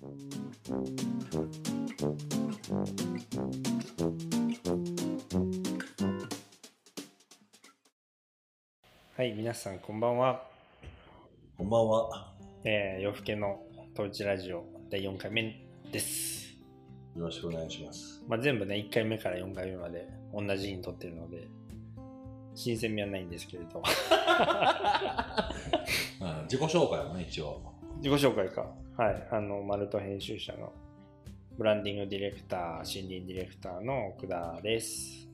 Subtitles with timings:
[0.00, 0.06] は
[9.24, 10.44] い、皆さんこんばんは。
[11.56, 12.32] こんばんは。
[12.62, 13.60] えー、夜更けの
[13.96, 16.54] 当地ラジオ第4回目です。
[17.16, 18.22] よろしくお願いします。
[18.28, 21.48] まあ、全部ね、1回目から4回目まで同じ日に撮ってるので、
[22.54, 23.82] 新鮮味はないんですけれど。
[26.20, 27.60] うん自己紹介はね、一応。
[27.96, 28.64] 自己紹介か。
[28.98, 29.28] はい。
[29.30, 30.72] あの、マルト編集者の
[31.56, 35.28] ブランディングディレクター、森林ディレクターの奥田です。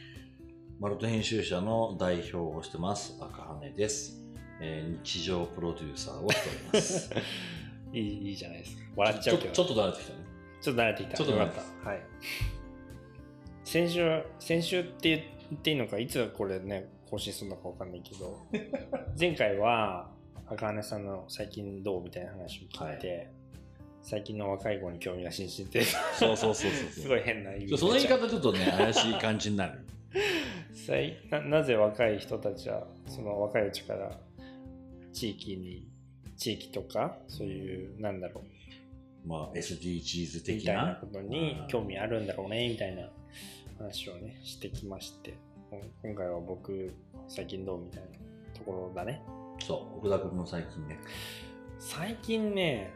[0.78, 4.22] マルト編集者の代表をしてます、赤羽です。
[4.60, 7.10] えー日常プロデューサーをしております。
[7.94, 8.82] いい、いいじゃないですか。
[8.96, 9.54] 笑っちゃうけど。
[9.54, 10.18] ちょっと慣れてきたね。
[10.60, 11.16] ちょっと慣れてきた。
[11.16, 11.88] ちょっと慣れてよかった。
[11.88, 12.00] はい。
[13.64, 15.18] 先週、先週って言
[15.58, 18.46] っていいのか、いつこれね、更新するのかわかんないけど、
[19.18, 20.12] 前回は、
[20.46, 23.30] 赤羽さんの最近どうみたいな話を聞いて、
[24.04, 26.90] 最近の若い子に興味が津々で、そうそうそうそう。
[26.90, 29.80] すごい変な意味その言い方ちょっとね、怪しい感じになる。
[30.86, 34.12] 最ななぜ若い人たちはその若いうちから
[35.12, 35.88] 地域に
[36.36, 38.42] 地域とかそういうなんだろ
[39.24, 40.74] うまあ、SDGs み的な？
[40.74, 43.08] たいなことに興味あるんだろうねみたいな
[43.78, 45.34] 話をねしてきまして
[46.02, 46.92] 今回は僕
[47.28, 48.08] 最近どうみたいな
[48.58, 49.22] ところだね
[49.60, 50.98] そう、奥田君の最近ね。
[51.78, 52.92] 最近ね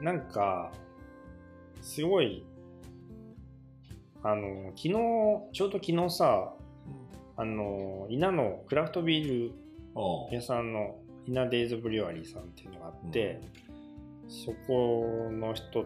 [0.00, 0.72] なんか
[1.80, 2.44] すごい
[4.22, 6.52] あの昨日ちょうど昨日さ
[7.36, 9.54] あの稲のクラフトビール
[10.30, 13.40] 屋さんのイナデイズブリュワリーさんっていうのがあって、
[14.28, 15.84] そこの人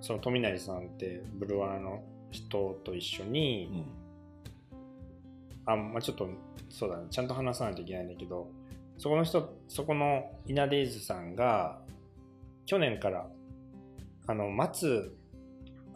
[0.00, 5.72] その富成さんってブルワーの人と一緒に、うん。
[5.72, 6.28] あまあ、ちょっと
[6.70, 8.50] そうだねちゃんと話さないといけないんだけど
[8.96, 11.80] そこの人そこのイナデイズさんが
[12.64, 13.26] 去年から
[14.28, 15.16] あの松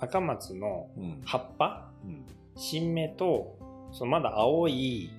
[0.01, 1.21] 赤松のうん。
[1.25, 1.93] 葉っぱ？
[2.05, 2.25] うん。
[2.57, 3.57] 新芽と
[3.93, 5.11] そのまだ青い、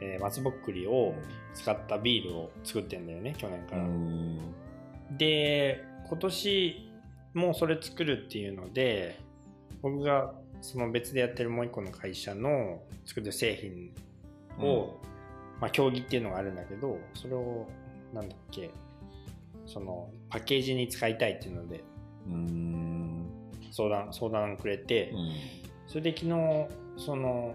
[0.00, 1.12] えー松ぼっくりを
[1.54, 4.54] 使ったビールを作ってんだよね去年かうら、ん。
[5.18, 6.90] で今年
[7.34, 9.18] もそれ作るっていうので
[9.82, 13.54] 僕がその別でやってるもう一個の会社の作ってる製
[14.58, 14.98] 品を、
[15.60, 17.68] まあ競技っていうのがあるんだけどそれを
[18.14, 18.70] なんだっけ
[19.68, 21.84] そのパッケージに使いたいっていうので
[22.26, 23.30] うん。
[23.70, 25.32] 相談相談くれて、うん。
[25.86, 27.54] それで昨日その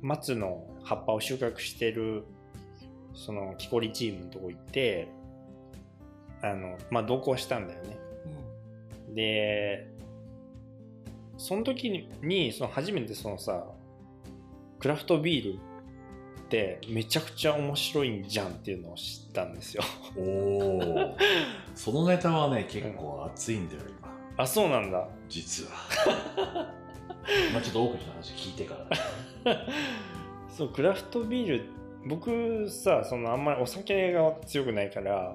[0.00, 2.24] 松の葉っぱを収穫してる
[3.14, 5.08] その木こりチームのとこ行って
[6.42, 7.98] あのまあ同行したんだよね
[9.08, 9.14] うん。
[9.14, 9.88] で
[11.38, 13.66] その時ににその初めてそのさ
[14.78, 15.58] クラフトビール
[16.46, 19.82] ってめちゃくちゃ面白いんじゃんっていうのを知ったんですよ
[20.16, 21.16] おお。
[21.74, 24.08] そのネタはね、結構熱いんだよ、今。
[24.38, 25.70] あそうなんだ実は。
[27.52, 28.76] まあちょっと多くの話聞いてか
[29.44, 29.66] ら。
[30.48, 31.64] そうクラフトビール
[32.06, 35.34] 僕さそのあんまりお酒が強くないから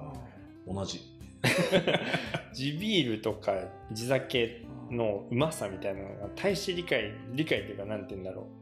[0.66, 1.00] 同じ。
[2.54, 3.52] 地ビールとか
[3.90, 8.46] 地酒のうまさみたいなのが大して理解理解っていうかなんて言うんだろ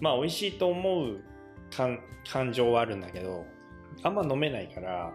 [0.00, 1.20] まあ美味しいと思う
[2.30, 3.44] 感情はあるんだけど
[4.02, 5.12] あんま飲めないから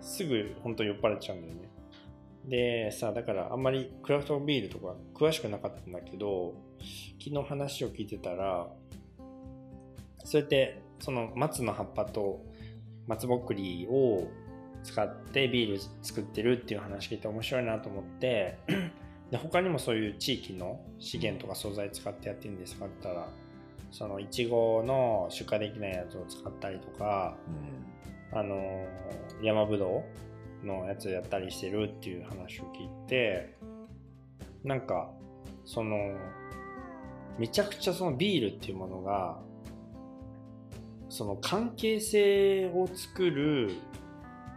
[0.00, 1.68] すぐ本当酔っ払っちゃうんだよね。
[2.46, 6.54] でさだからあんまりクラフトビールとか詳しくなかったんだけど
[7.22, 8.68] 昨日話を聞いてたら
[10.24, 12.42] そうやってその松の葉っぱと
[13.06, 14.28] 松ぼっくりを
[14.82, 18.58] 使ってビール作ってるっていう話聞いて面白いなと思って
[19.30, 23.28] で他にもそういう地域の資源とか素材使ってやってるんですかって言ったら
[23.90, 27.88] そのいちごの出荷できないやつを使ったりとかうん。
[28.32, 28.86] あの
[29.42, 30.04] 山ぶど
[30.62, 33.56] うのやつをやったりしてるっていう話を聞いて
[34.64, 35.10] なんか
[35.64, 35.96] その
[37.38, 39.38] めちゃくちゃそのビールっていうものが
[41.08, 43.72] その関係性を作る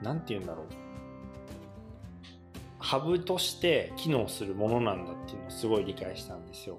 [0.01, 0.65] なんて言うんだろう
[2.79, 6.77] ハブとして機能するものなんだっていうのをすごい理解したんですよ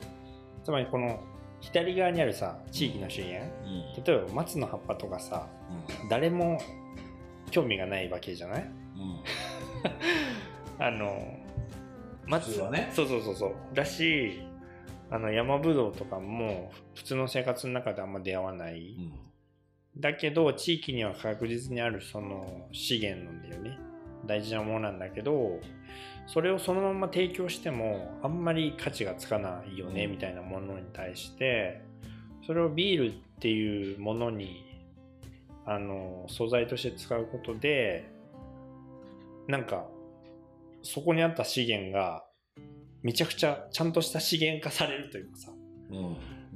[0.64, 1.20] つまりこの
[1.62, 3.50] 左側にあるさ地域の資源
[3.96, 4.04] うん。
[4.04, 5.48] 例えば松の葉っぱとかさ
[6.10, 6.60] 誰も
[7.50, 8.62] 興味がないわけじゃない？
[8.62, 8.72] うん。
[10.84, 11.38] あの
[12.26, 12.90] 松はね。
[12.92, 13.54] そうそうそうそう。
[13.74, 14.40] だし
[15.10, 19.12] あの山ぶどうとかも普通の生活の中であんま出会わない、うん。
[20.00, 23.78] だけど地域には確実にあるその資源なんだよね
[24.32, 25.60] 大事なものなんだけど
[26.26, 30.12] それをそのまま提供してもあんまり価値がつかないよね、うん。
[30.12, 31.82] みたいなものに対して
[32.46, 34.64] それをビールっていうものに
[35.66, 38.08] あの素材として使うことで
[39.48, 39.84] なんか
[40.82, 42.24] そこにあった資源が
[43.02, 45.52] めちゃくちゃちゃんとした資源化されるというかさ
[45.90, 46.12] うん。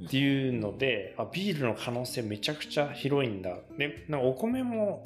[0.07, 3.55] っていうのであビールの可能性めちゃくちゃ広いんだ。
[3.77, 5.03] でなんかお米も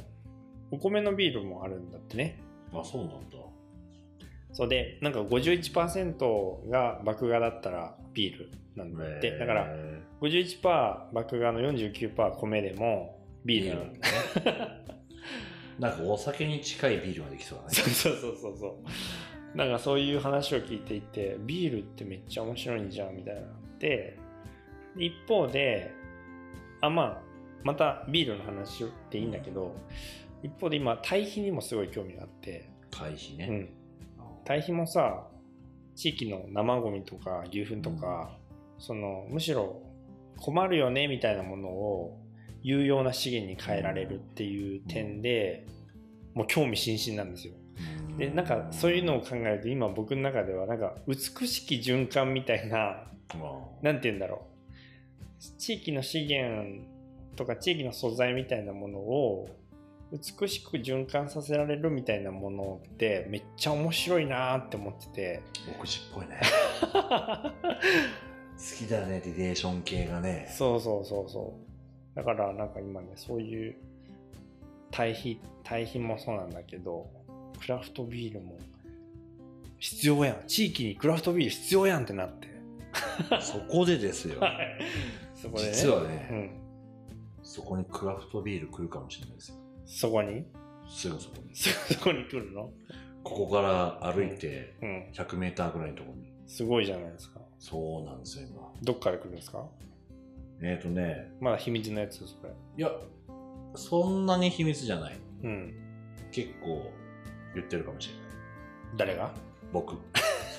[0.72, 2.40] お米のビールもあるんだってね
[2.74, 3.38] あ、そうなんだ。
[4.54, 9.38] そうでなんか51%が麦芽だったらビールなんだって。
[9.38, 14.92] だからへ51%麦芽の49%米でもビールなんだー
[15.80, 17.72] なんかお酒に近いビールができそうだね。
[17.74, 19.58] そうそうそうそうそう。
[19.58, 24.18] なんかそういう話を聞いていてビールってめっちゃ面白いんじゃんみたいなのがあって
[24.98, 25.92] 一方で
[26.82, 27.22] あまあ
[27.64, 29.76] またビールの話っていいんだけど
[30.44, 33.48] 一方で今堆肥にもすごい興味があって、回避ね。
[33.50, 33.70] うん、
[34.44, 35.28] 堆肥もさ
[35.96, 38.32] 地域の生ゴミとか牛糞とか、
[38.80, 39.82] そのむしろ
[40.38, 42.18] 困るよねみたいなものを
[42.64, 45.66] 有用な資源に変えられるっていう点で、
[46.34, 47.54] もう興味津々なんですよ。
[48.10, 48.18] うん。
[48.18, 51.16] でなんかそういうのを考えると今僕の中ではなんか美
[51.48, 53.06] しき循環みたいな
[53.40, 54.52] まなんて言うんだろう。
[55.58, 56.86] 地域の資源
[57.36, 59.50] とか地域の素材みたいなものを
[60.12, 66.42] 美しく循環させられるみたいなものってめっちゃ面白いなーって思っててあ、牧師っぽいね。
[68.62, 70.48] 好きだね、リレーション系がね。
[70.56, 71.72] そうそうそうそう
[72.16, 73.76] だからなんか今ねそういう
[74.92, 77.10] 堆肥堆肥もそうなんだけど
[77.60, 78.58] クラフトビールも
[79.80, 82.50] 必要やん地域にクラフトビール必要やんってなって
[83.40, 84.42] そこでですよ。
[85.36, 86.52] そこでね実はね、うん、
[87.44, 89.56] そこにクラフトビール来るかもしれないですよ。
[89.94, 90.46] そこに？
[90.90, 91.54] すぐそこに。
[91.54, 92.72] そこに来るの？
[93.24, 96.32] ここから歩いてうん100メーターぐらいのところに。
[96.48, 98.62] すごいじゃないですかそうなんですよ、今。
[98.82, 99.66] どっから来るんですか？
[100.62, 102.90] えっ、ー、とね、まだ秘密のやつそれいや、
[103.76, 105.20] そんなに秘密じゃない。
[105.44, 105.74] うん
[106.32, 106.90] 結構
[107.54, 108.24] 言ってるかもしれない。
[108.98, 109.34] 誰が？
[109.74, 109.96] 僕。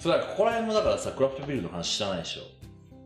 [0.00, 2.42] それはここら辺もだからさ、クラフトビールの話知らないでしょ。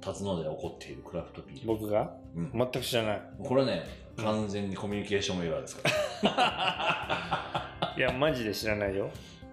[0.05, 1.67] 辰野で起こっているクラフトビール。
[1.67, 2.15] 僕が？
[2.37, 3.23] うん、全く知らない。
[3.43, 3.85] これね、
[4.17, 5.77] 完全にコミュニケーションエラーです。
[5.77, 5.89] か
[6.23, 7.95] ら。
[7.97, 9.09] いやマジで知らないよ。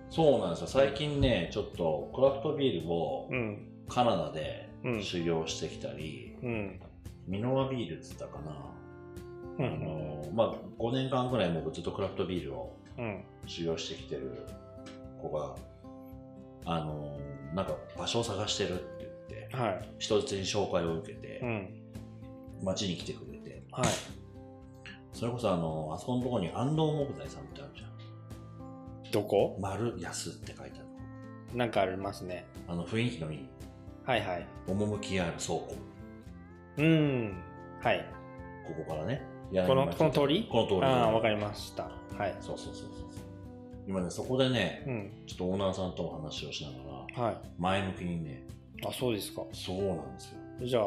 [0.10, 0.68] そうなんですよ。
[0.68, 3.68] 最近ね、ちょっとクラフトビールをうん。
[3.88, 5.04] カナダでうん。
[5.04, 6.80] 修行してきたり、うん。
[7.28, 8.52] ミノワビールっつったかな。
[8.52, 8.74] あ
[9.60, 9.80] うん。
[9.80, 13.24] のまあ、5年間ぐらいもうずっとクラフトビールをうん。
[13.46, 14.46] 修行してきてる
[15.22, 15.56] 子が、
[16.66, 17.18] あの
[17.56, 18.84] なんか場所を探してるっ
[19.52, 19.90] はい。
[20.00, 21.70] 人質に紹介を受けてう、ん。
[22.64, 23.86] 町に来てくれて、はい。
[25.14, 29.12] それこそあの、あそこのところに安藤木材さんってあるじゃん。
[29.12, 29.58] どこ？
[29.60, 30.84] 丸安って書いてあ
[31.54, 31.58] る。
[31.58, 32.46] なんかありますね。
[32.68, 33.50] あの、雰囲気のいい、
[34.06, 34.48] はいはい。
[34.68, 35.76] 趣ある倉庫。
[36.78, 37.34] うん。
[37.82, 38.06] はい。
[38.66, 39.22] ここからね。
[39.68, 40.48] このこの通り？
[40.50, 40.82] この通り。
[40.84, 41.92] ああわかりました。
[42.18, 42.36] はい。
[42.40, 42.88] そうそうそうそう。
[43.86, 45.12] 今ね、そこでね、うん。
[45.28, 47.38] ちょっとオーナーさんとも話をしながら、はい。
[47.58, 48.48] 前向きにね、
[48.86, 49.44] あそうですか。
[49.54, 50.38] そうなんですよ。
[50.68, 50.84] じゃあ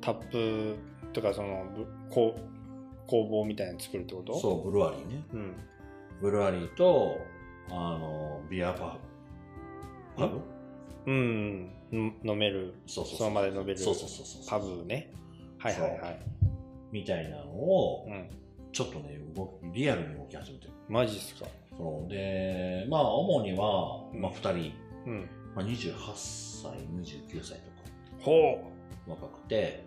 [0.00, 0.76] タップ
[1.12, 2.40] とかそのぶこう
[3.08, 4.38] 工房みたいなの作るってこと？
[4.38, 5.24] そう、ブルワリーね。
[5.32, 5.56] ううん。
[6.20, 7.16] ブルワリーと、
[7.70, 8.98] あの、ビアパ
[10.16, 10.22] ブ。
[10.22, 10.40] パブ？
[11.06, 11.70] うんん。
[12.24, 12.74] 飲める。
[12.86, 14.46] そうそうその場で飲めるそうそうそうそう。
[14.48, 15.12] パブね。
[15.58, 16.20] はいはいはい。
[16.92, 18.28] みたいなのをう、ん。
[18.72, 20.72] ちょっとね、動きリアルに動き始めてる。
[20.88, 21.46] マジっすか。
[21.76, 22.10] そう。
[22.10, 24.20] で、まあ、主には、うん。
[24.20, 24.72] まあ、2人、
[25.06, 27.78] うんまあ、28歳、29歳とか。
[28.20, 28.72] ほ
[29.06, 29.84] 若くて、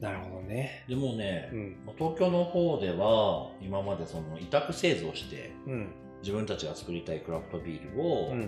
[0.00, 0.84] うなるほどね。
[0.88, 1.76] でもね、うん。
[1.86, 5.88] まあ東京の方では、今までその委託製造して、うん。
[6.22, 8.40] 自分たちが作りたいクラフトビールを、うん。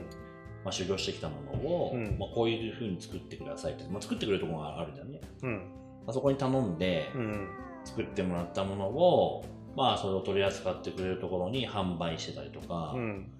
[0.64, 2.16] まあ、修行してきたものを、うん。
[2.18, 5.20] まあ、こういうふうに作ってくださいって、まあ、作ってくれるところがあるじゃんね。
[5.42, 5.72] うん。
[6.06, 7.48] あそこに頼んで、うん。
[7.84, 9.44] 作ってもらったものを、
[9.76, 13.30] まあ、それを取り扱ってくれるところに販売してたりとか、うん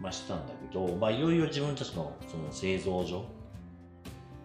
[0.00, 3.24] まあ、してたんだけど、まあ、いよいよ自分たちのその製造所、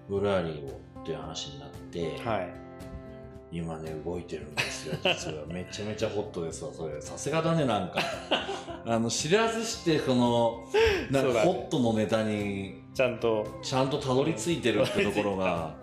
[0.09, 2.63] ブルワリーをっていう話になって、はい
[3.53, 5.45] 今ね、動いてるんですよ、 実は。
[5.45, 6.99] めちゃめちゃホットですわ、それ。
[6.99, 7.99] さすがだね、なんか。
[8.83, 10.67] あの、知らずして、この、
[11.11, 15.75] なんかホットのネタに、ちゃんとちゃんとたどり着いてるってところが、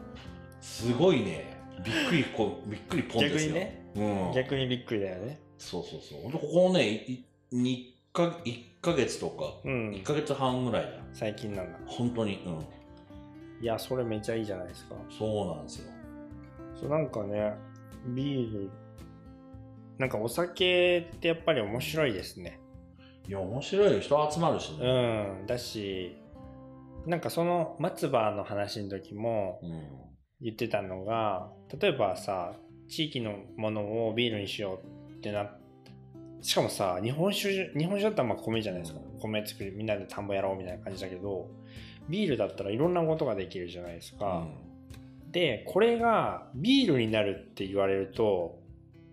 [0.61, 3.55] すごいね、びっくりこ、びっくりポンですよ。
[3.55, 4.33] 逆にねうん。
[4.35, 6.23] 逆にびっくりだよねそうそうそう。
[6.23, 10.94] ほんとここね、いい1か1ヶ月とか、うん1ヶ月半ぐらいだよ。
[11.12, 12.42] 最近なんだ本当に。
[12.46, 12.66] うん。
[13.62, 15.92] いやそれめちゃいいじゃないですかそうなんですよ。
[16.80, 17.54] そうなんかね
[18.14, 18.70] ビール
[19.99, 22.58] なんかお酒ってやっぱり面白いですね
[23.28, 24.00] いや、面白い。
[24.00, 25.42] 人集まるしうね。
[25.42, 26.16] んだし
[27.06, 29.82] なんかその松葉の話の時もうん。
[30.42, 32.54] 言ってたのが例えばさ
[32.88, 35.60] 地域のものをビールにしようってなっ
[36.42, 39.00] しかもさ日本酒日本酒だったらまあ米じゃないですか。
[39.20, 41.50] 米作りみんなで田んぼやろうみたいな感じだけど
[42.09, 44.47] ビールだったらいろんなことができるじゃないですか、
[45.30, 48.59] でこれがビールになるって言われると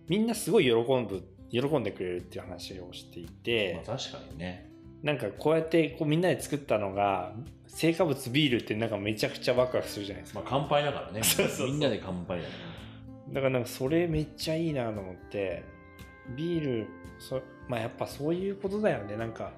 [0.08, 4.70] みんなすごい喜ぶ喜んでくれるっていう話をしていて、まあ、確かにね。
[5.02, 7.32] なんかこうやってこうみんなで作ったのが
[7.68, 10.40] 成果物ビールってなんかめちゃくちゃワクワクするじゃないですか。
[10.40, 11.22] まあ乾杯だからね。
[11.22, 11.66] そうそうそう。
[11.68, 12.50] みんなで乾杯だか
[13.28, 15.62] だからなんかそれめっちゃいいなと思って
[16.36, 19.16] ビールそまあやっぱそういうことだよね。
[19.16, 19.52] なんか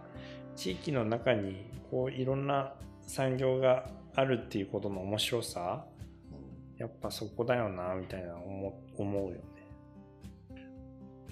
[0.56, 5.86] 地域の中にこういろんな産業があるっていうことの面白さら、
[6.78, 9.40] やっぱそこだよなみたいな思思うよね。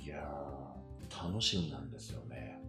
[0.04, 2.60] いやー楽しみなんですよね。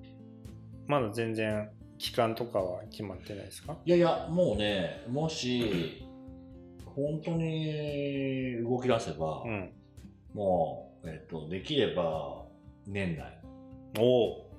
[0.87, 3.77] まだ全然期間とかは決まってないですか？
[3.85, 6.03] いやいやもうねもし
[6.85, 9.71] 本当に動き出せば、うん。
[10.33, 12.43] もう、えっとできれば
[12.85, 13.38] 年内
[13.97, 14.49] おお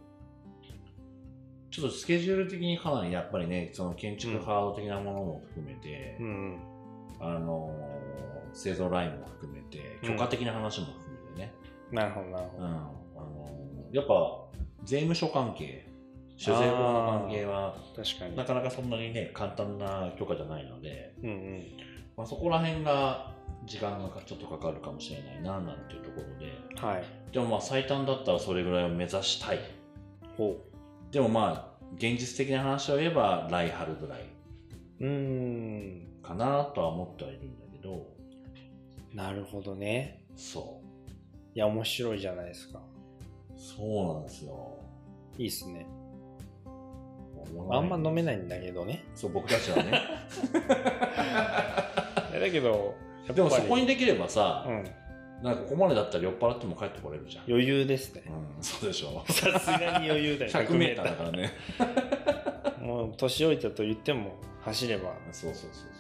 [1.71, 6.59] ちょっとスケジュール的にかなりやっぱりねその建築ハード的なものも含めて、うんうん。
[7.21, 8.01] あのー
[8.53, 11.53] 製造ラインも含めて許可的な話も含めてね、
[11.93, 12.63] なるほどなるほうん。
[12.63, 14.15] ど、あのーやっぱ
[14.85, 15.87] 税務署関係
[16.37, 18.35] 酒税法の関係は確かに。
[18.37, 21.63] なかなかそんなにね簡単な許可じゃないので、うんうん。
[22.17, 23.35] まあ、そこら辺が
[23.67, 26.53] 時間がちょっとかかるかもしれないななんていうところで。
[26.85, 29.61] はいでもまあ最短だったらそれぐらいを目指したい。
[30.37, 30.57] ほ
[31.11, 34.21] でもまあ現実的な話を言えば来春ぐらい。
[35.01, 38.07] ううーんかなとは思ってはいるんだけど。
[39.15, 40.25] なるほどね。
[40.37, 40.87] そう。
[41.55, 42.81] いや面白いじゃないですか。
[43.57, 44.79] そうなんですよ。
[45.39, 45.87] いいっすね。
[47.71, 49.05] あんま飲めないんだけどね。
[49.15, 49.93] そう僕たちはね。
[52.41, 52.95] だけど
[53.35, 54.85] でもそこにできればさ、うん、
[55.43, 58.25] なんかここまでだったら酔っ払っても帰ってこれるじゃん、余裕ですね。
[58.27, 59.25] うん、そうでしょ。
[59.33, 61.51] さすがに余裕だよ 100m だからね。
[62.81, 64.33] もう年老いたと言っても
[64.63, 65.91] 走ればそうそうそう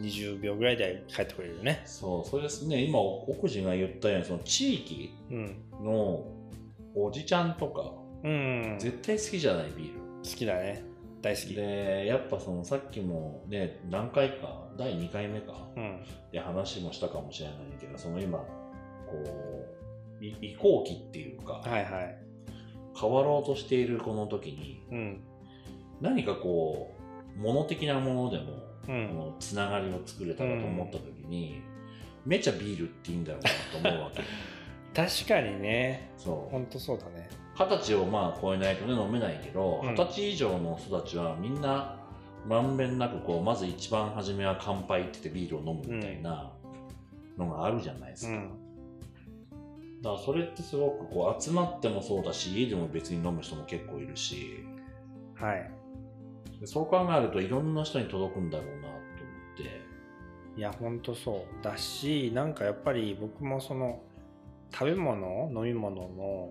[0.00, 1.82] 20秒ぐらいで帰ってくれるよね。
[1.84, 2.82] そうそうそれですね。
[2.82, 5.56] 今奥地が言ったようにその地域うん。
[5.82, 6.24] の
[6.94, 7.92] おじちゃんとか
[8.22, 10.00] うん好絶対好きじゃないビール。
[10.22, 10.82] きだね。
[11.22, 11.54] 大好き。
[11.54, 16.02] でやっぱそのさっきもね何回か第2回目かうん。
[16.32, 18.44] で話もしたかもしれないけどその今
[19.10, 19.24] こ
[20.20, 22.16] うい移行期っていうかはいはい。
[23.00, 25.20] 変わろうとしているこの時にうん。
[26.00, 26.94] 何かこ
[27.36, 31.62] う物的なものでもうこんのつながりを作れたらと思った時に、
[32.24, 34.22] めっちゃビールっていいんだろうなと思うわけ。
[34.92, 36.10] 確かにね。
[36.16, 36.50] そう。
[36.50, 37.28] ほんとそうだね。
[37.54, 39.90] 二十歳をまあ超えないとね飲めないけどうん。
[39.90, 42.00] 二十歳以上の人たちはみんな
[42.46, 46.52] まんべんなくこうまず一番初めは乾杯って言ってビールを飲むみたいな
[47.38, 48.50] のがあるじゃないですか、うん
[50.02, 54.64] だからそれってすごくこう集まってもそうだし家でも別に飲む人も結構いるし。
[55.34, 55.70] はい。
[56.60, 58.96] でそう考えるといろんな人に届くんだろうなと思っ
[59.56, 59.80] て。
[60.56, 61.64] いやほんとそう。
[61.64, 64.00] だしなんかやっぱり僕もその
[64.72, 66.50] 食べ物飲み物の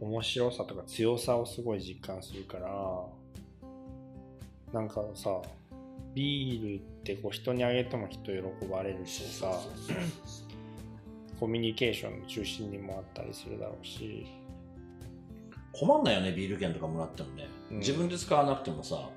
[0.00, 3.06] 面白さとか強さをすごい実感するから
[4.72, 5.40] なんかさ
[6.14, 9.52] ビールってこう人にあげてもきっと喜ばれるしさ
[11.38, 14.26] コミュニケーションの中心にもあったりするだろうし。
[15.72, 17.78] 困んないよねビール券とかもらってもね、うん。
[17.78, 19.10] 自分で使わなくてもさ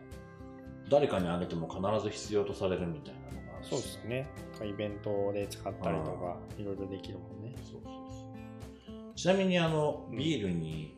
[0.90, 3.70] 誰かにあげても必ず必要とされるみたいなのがあるし。
[3.70, 4.28] そうですね。
[4.66, 7.54] イベントで使ったりとかいろいろできるもんね。
[7.58, 9.16] そうそうそう。
[9.16, 10.18] ちなみにあのうん。
[10.18, 10.98] ビールに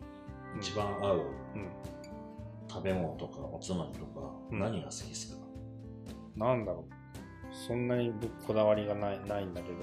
[0.62, 1.18] 一番合う
[1.56, 1.68] うん。
[2.70, 4.60] 食べ物とかおつまみとかうん。
[4.60, 5.42] 何が好きですか、
[6.38, 6.94] なんだろう。
[7.68, 9.76] そんなに僕こだわりがないないんだけど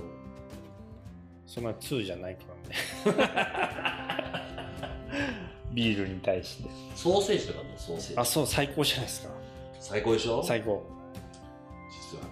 [1.46, 2.42] そんな2じゃないか
[3.06, 3.16] らね。
[5.72, 6.70] ビールに対して。
[6.94, 8.18] ソーセージとかのソーセージ。
[8.20, 9.34] あそう最高じゃないですか。
[9.80, 10.42] 最高でしょ？
[10.42, 10.84] 最高。
[11.90, 12.24] 実は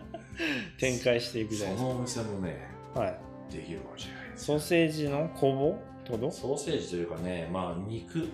[0.00, 0.04] ね。
[0.78, 3.18] 展開していくじゃないでそのお店もねすかはい。
[3.52, 5.70] できるかもしれないソーセージの工房
[6.00, 6.30] ってこと？
[6.30, 8.28] ソーセージというかねまあ肉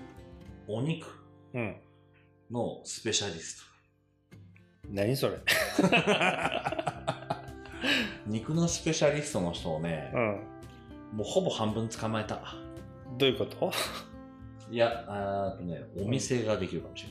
[0.66, 1.06] お肉
[1.52, 1.76] うん。
[2.50, 3.64] のスペシャリス
[4.88, 5.34] 何それ。
[5.36, 5.42] ト
[8.26, 11.18] 肉のスペシャリストの人をねう、ん。
[11.18, 12.40] もうほぼ半分捕まえた。
[13.18, 13.72] どういうこと？
[14.70, 17.08] いやあーとねお店ができるかもしれ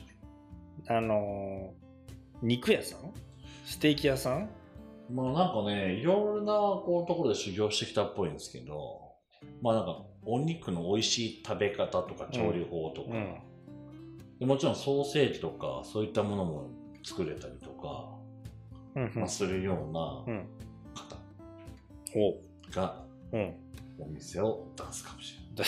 [0.86, 1.80] ない、あのー
[2.42, 3.12] 肉屋さん？
[3.66, 4.48] ステーキ屋さん？
[5.12, 9.00] まあなんかね、いろんなこうところで修行してきたっぽいんですけど、
[9.60, 13.36] まあなんかお肉の美味しい食べ方とか調理法とか、うん。
[14.38, 16.70] でもちろんソーセージとかそういったものも
[17.04, 17.69] 作れたりと
[18.94, 20.46] まあ、するようなうん。
[20.94, 21.16] 方
[22.16, 22.40] お。
[22.72, 23.54] がうん。
[23.98, 25.36] お店を出すかもし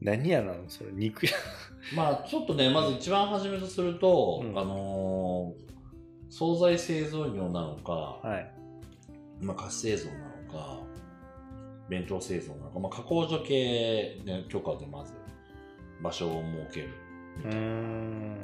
[0.00, 1.32] 何屋なのそれ肉屋？
[1.32, 2.10] れない。
[2.12, 4.58] まあ、ちょっとね、まず一番初めとすると、うん。
[4.58, 5.66] あのー
[6.28, 8.52] 惣菜製造業なのか、はい。
[9.40, 10.82] まあ、菓子製造なのか、
[11.88, 15.12] 弁当製造なのか、まあ、加工所系、ね、許可でまず
[16.02, 16.88] 場所を設ける
[17.44, 18.36] うーん。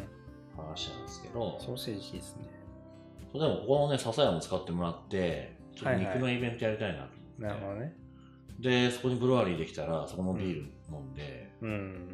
[0.56, 2.44] 話なんですけど、ソーセージいいですね
[3.38, 7.94] でもここのね、笹屋も使ってもらって、ちょっと肉のイベントやりたいなと思って、なるほどね。
[8.60, 10.60] で、そこにブルワリーできたら、そこのビール
[10.90, 12.08] 飲んで、うん。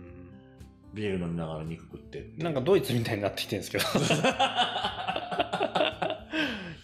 [0.94, 2.30] ビール飲みながら肉食って。
[2.38, 3.84] なんかドイツみたいになってきてるんですけど。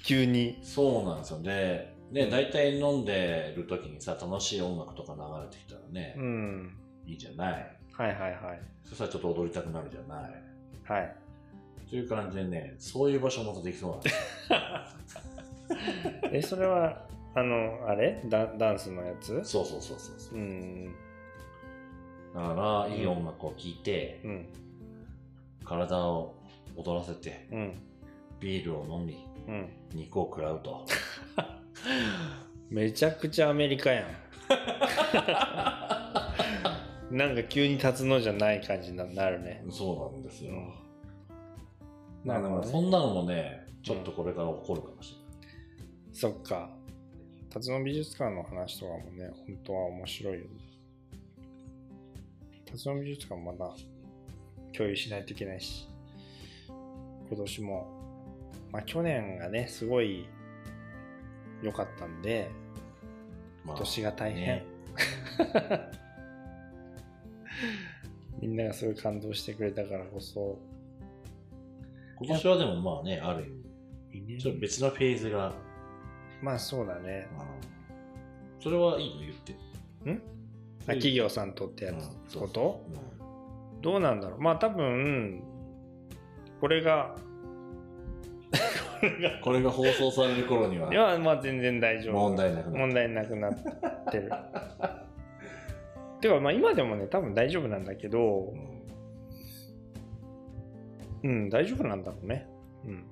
[0.05, 0.59] 急に。
[0.63, 1.41] そうなんですよ。
[1.41, 6.77] で、ね、大体飲んでる時にさ、楽しい音楽とか流れてきたらねう、ん。
[7.07, 7.77] いいじゃない。
[7.93, 8.61] はいはいはい。
[8.85, 10.31] そしたらちょっと踊りたくなるじゃない。
[10.85, 11.17] はい
[11.95, 14.17] という感じでね、そういう場所もできそうなんです
[16.33, 18.21] えそれはあのあれ？
[18.29, 19.41] ダダンスのやつ？
[19.45, 20.39] そうそうそうそうそう。
[20.39, 20.41] う。
[20.41, 20.93] ん。
[22.35, 24.49] だから、いい音楽を聴いて、うん。
[25.65, 26.35] 体を
[26.75, 27.81] 踊らせて、うん。
[28.41, 29.69] ビールを飲み、うん。
[29.93, 30.85] 肉を食らうと。
[32.71, 34.07] めちゃくちゃアメリカやん。
[37.17, 39.65] なんか急に立つのじゃない感じになるね。
[39.71, 40.83] そうなんですよ。
[42.25, 45.27] うんだからそんなのもね、ちょっとこれから起こるかもしれない。
[46.13, 46.71] そっか。
[47.51, 50.47] 辰野美術館の話とかもね本当は面白いよね。
[52.67, 53.73] 辰野美術館まだ
[54.73, 55.89] 共有しないといけないし。
[57.29, 57.87] 今年も
[58.73, 60.27] まあ去年がねすごい
[61.63, 62.51] 良かったんで
[63.65, 64.67] まあ今年が大変、ね。
[68.41, 70.59] みんながすごい感動してくれたからこそ
[72.17, 73.47] 今年はでもまあね、ある
[74.13, 75.53] 意味、ちょっと別なフェーズが、
[76.43, 77.27] まあそうだね。
[78.61, 79.53] それはいいの言って。
[80.11, 80.23] ん？
[80.87, 81.93] あ企業さんとってや
[82.29, 82.85] つこと、
[83.75, 83.81] うん。
[83.81, 84.41] どうなんだろう。
[84.41, 85.43] まあ多分
[86.61, 87.17] これが
[89.01, 92.15] これがこれが放送される頃には、いやまあ全然大丈夫。
[92.15, 93.55] 問題なくなる問題なくなっ
[94.11, 94.31] てる。
[96.21, 98.74] てかまあ今でもね多分大丈夫なんだけどうん
[101.25, 102.47] うん大丈夫なんだろうね
[102.85, 103.05] うん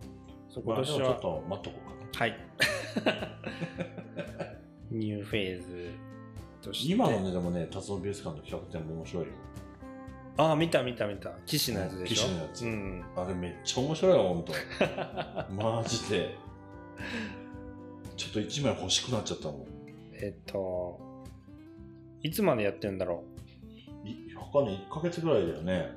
[0.48, 2.18] そう今まあ、で年は、もちょっと待っとこうかな。
[2.18, 2.36] はい
[4.90, 5.90] ニューフェーズ
[6.60, 9.32] として今のね、でもね、達夫美術館の企画展も面白いよ。
[10.36, 12.14] ああ見た見た見た騎士のやつでしょ？
[12.14, 14.52] 騎士のやつうんあれめっちゃ面白いよ、ほんと。
[15.52, 16.34] マジで。
[18.16, 19.66] ちょっと一枚欲しくなっちゃったもん。
[20.14, 21.00] えっと
[22.22, 23.24] いつまでやってんだろ
[24.04, 25.90] いわかんない、1ヶ月ぐらいだよね。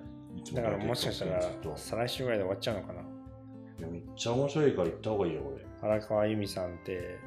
[0.54, 1.42] だからもしかしたら
[1.76, 3.02] 再来週ぐらいで終わっちゃうのかな。
[3.02, 5.66] いやめっちゃ面白いから行った方がいいよ、俺。
[5.82, 7.18] 荒川由美さんって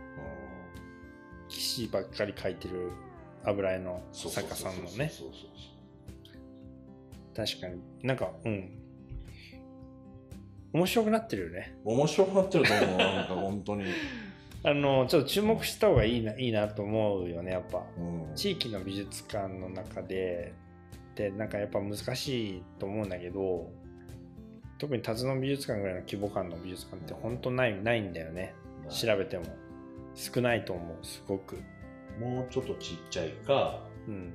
[1.49, 2.91] 騎士ばっかり描いてる
[3.45, 5.13] 油絵の作家さんのね。
[7.35, 7.81] 確かに。
[8.03, 8.71] なんかうん。
[10.73, 11.79] 面白くなってるよね。
[11.85, 13.85] 面白くなってると思う、なんか本当に。
[14.65, 17.87] あのちょっと注目した方がいいないいなと思うよねやっぱ。
[17.97, 18.35] うん。
[18.35, 20.53] 地域の美術館の中で
[21.19, 23.69] でなんかやっぱ難しいと思うんだけど
[24.79, 28.55] 特に辰野美術館ぐらいの規模感の美術館って本当ないないんだよね。
[28.89, 29.45] 調べても。
[30.15, 31.57] 少ないと思うすごく。
[32.21, 34.33] もうちょっとちっちゃいか、うん。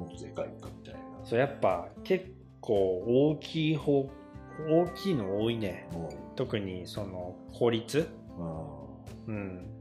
[0.00, 1.00] もっとでかいかみたいな。
[1.24, 2.26] そうやっぱ結
[2.60, 2.74] 構
[3.06, 4.10] 大きい方
[4.68, 5.86] 大きいの多いね。
[5.92, 8.42] も特にその公立う、
[9.28, 9.71] うんうん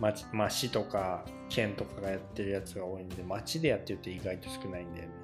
[0.00, 5.14] 町まあ市とか県とかがやってるやつが多いんで町でやってると意外と少ないんだよね。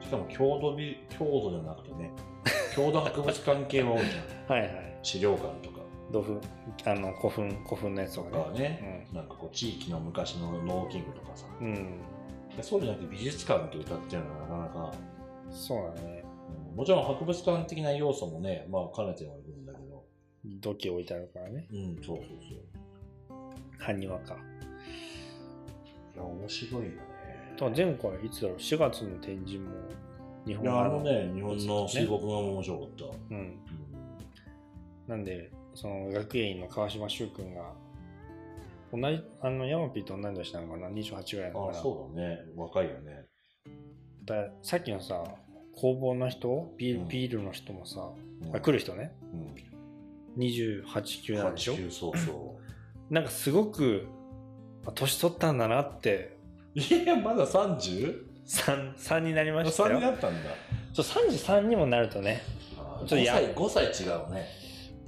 [0.00, 2.10] しかも郷土美、郷土じゃなくてね、
[2.74, 4.58] 郷土博物館系は多いじゃん。
[4.58, 4.98] はいはい。
[5.02, 5.80] 資料館とか。
[6.10, 6.40] 土粉
[6.86, 8.42] あの古墳古墳のやつととかね。
[8.42, 12.00] かはね、なんかこう地域の昔の農機具とかさ、うん。
[12.60, 14.94] そうじゃなくて美術館って歌ってるのはなかなか、
[15.50, 16.24] そうだね。
[16.70, 16.76] うん。
[16.76, 20.04] もちろん博物館的な要素もね、まあ兼ねてはいるんだけど、
[20.44, 21.68] 土器置いてあるからね。
[21.72, 22.24] うん、そうそうそ
[22.56, 22.79] う。
[23.80, 24.36] 埴輪か。
[26.14, 26.96] いや、面白いよね。
[27.56, 29.70] と前回いつだろう？4月の展示も
[30.46, 33.04] 日本いや、画あのね、日本の水墨画も面白かった。
[33.04, 33.36] うん。
[33.36, 33.58] うん。
[35.06, 37.72] なんでその学芸員の川島修君が
[38.92, 42.38] 同じあのヤマピーと同い年なのかな？28ぐらいなのかあ、なそうだね。
[42.56, 43.26] 若いよね。
[44.24, 45.24] ださっきのさ
[45.74, 46.72] 工房の人？
[46.76, 47.08] ビール,、うん。
[47.08, 48.10] ビールの人もさ、
[48.42, 48.56] うん。
[48.56, 49.12] あ来る人ね。
[49.32, 50.42] うん。
[50.42, 52.58] 28、9なんでしょ？89そうそ
[53.10, 54.06] なんかすごく
[54.86, 56.36] あ年取ったんだなって
[56.76, 56.80] う。
[56.80, 58.30] いや、まだ 30?
[58.46, 60.50] 3, 3になりました3よになったんだ。
[60.92, 62.42] ちょ33にもなるとね
[62.76, 64.46] あちょっとや5歳、5歳違うね。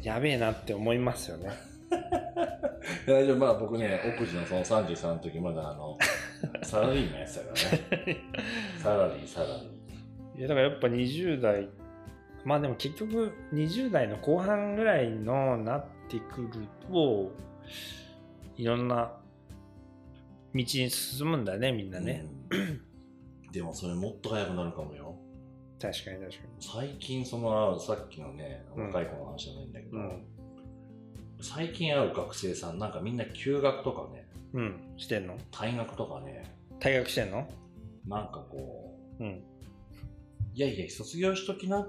[0.02, 1.50] やべえなって思いますよね
[3.06, 5.96] 大丈夫、まあ僕ね、奥地のその33の時、まだあの、
[6.62, 8.16] サラリーマンやってたからね。
[8.82, 10.38] サラリー、サラリー。
[10.38, 11.68] いやだからやっぱ20代
[12.44, 17.30] まあでも結局20代の後半ぐらいのなってくると
[18.56, 19.12] いろんな
[20.54, 22.80] 道に進むんだねみんなね、うん。
[23.52, 25.16] でもそれもっと早くなるかもよ。
[25.80, 30.24] 確かに確か最近、その、さっきのね、うん若い子の話じゃないんだけど、にうん。
[31.40, 34.80] 最近会う学生さん、なんかみんな休学とかね、うん。
[34.96, 35.36] してんの？
[35.50, 36.44] 退学とかね、
[36.78, 37.48] 退学してんの？
[38.06, 39.42] なんかこう、うん。
[40.54, 41.82] いやいや、卒業しときな、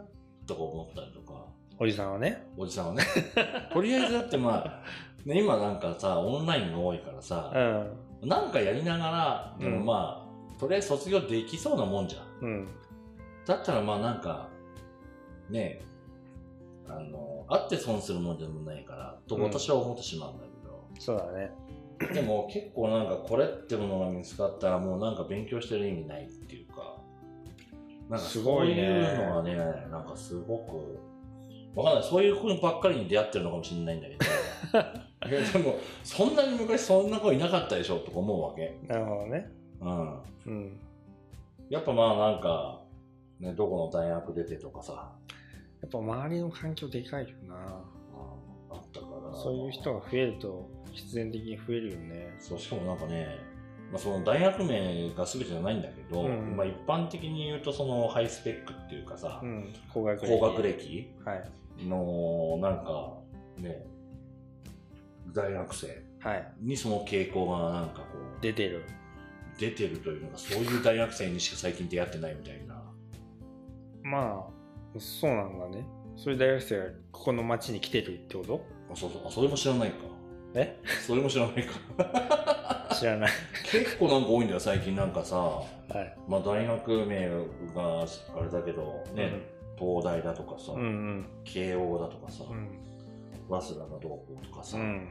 [0.48, 1.46] とか思ったりとか、
[1.80, 2.48] おじさんはね。
[2.58, 3.04] おじさんはね。
[3.74, 4.84] とりあえずだってまあ、
[5.26, 7.52] ね、今なんかさ、オンラインが多いからうさ、
[8.24, 8.28] ん。
[8.28, 9.86] なんかやりながら、でもうん。
[9.86, 12.46] まあ、とりあえず卒業できそうなもんじゃん。
[12.46, 12.68] うん。
[13.46, 14.50] だったらまあなんか、
[15.50, 15.82] ね
[16.88, 19.44] あの、あって損するもんでもないから、とうん。
[19.44, 20.44] 私は思ってしまうんだ
[21.00, 21.52] そうだね。
[22.00, 26.98] けど、でも結構なんかこれってものが見つかったらもうなんか勉強してる意味ないっていうか、
[28.10, 29.56] なんかすそうごいうのがね、
[29.90, 31.00] なんかすごく、
[31.76, 32.04] わかんない。
[32.04, 34.20] そういう子ばっかりに出会ってるのかもしれないんだけど、
[35.28, 38.78] いやでも、そんなに昔そんな子いなかったでしょとか思うわけ。
[38.88, 39.50] なるほどね。
[39.82, 40.20] うん。
[40.46, 40.80] うん。
[41.70, 42.82] やっぱまあなんか、
[43.40, 45.14] ね、どこの大学出てとかさ、
[45.82, 47.56] やっぱ周りの環境でかいよな。
[48.70, 49.36] あったから。
[49.36, 52.36] そういう人が増えると必然的に増えるよね。
[52.40, 53.38] そう、しかもなんかね、
[53.92, 56.56] まあ、その大学名が全てじゃないんだけど、うん。
[56.56, 59.74] まあ一般的に言うとそのハイスペックっていうかさ、うん。
[59.94, 60.28] 高学歴。
[60.28, 61.86] 高学歴はい。
[61.86, 63.14] のなんか
[63.58, 63.86] ね、
[65.32, 66.04] 大学生。
[66.20, 66.54] はい。
[66.62, 68.06] にその傾向がなんかこ
[68.40, 68.84] う出てる。
[69.60, 72.82] 出てるというのがそういう大学生にしか最近出会ってないみたいな。
[74.02, 75.86] まあそうなんだね。
[76.16, 78.66] そういう大学生がここの町に来てるってこと？
[78.92, 79.28] あそうそう。
[79.28, 79.96] あそれも知らないか。
[80.56, 80.80] え？
[81.06, 82.90] それも知らないか。
[83.00, 83.32] 知らない。
[83.72, 86.18] 結構なんか多いんだよ最近なんかさ、はい。
[86.28, 87.28] まあ大学名
[87.76, 88.06] があ
[88.44, 91.26] れだけどね、東大だとかさ、うんうん。
[91.44, 92.70] 慶応だとかさ、うん
[93.50, 95.08] 早稲田がどうこうとかさ、うん